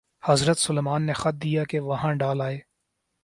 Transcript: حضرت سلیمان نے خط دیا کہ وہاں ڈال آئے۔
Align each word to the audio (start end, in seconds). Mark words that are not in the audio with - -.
حضرت 0.23 0.57
سلیمان 0.57 1.03
نے 1.03 1.13
خط 1.13 1.43
دیا 1.43 1.63
کہ 1.63 1.79
وہاں 1.79 2.13
ڈال 2.13 2.41
آئے۔ 2.41 2.59